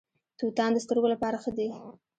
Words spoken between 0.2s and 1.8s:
توتان د سترګو لپاره ښه دي.